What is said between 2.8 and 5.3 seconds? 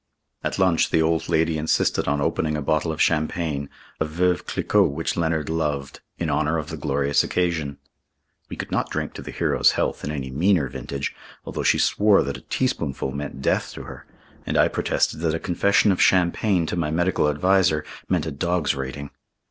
of champagne, a Veuve Clicquot which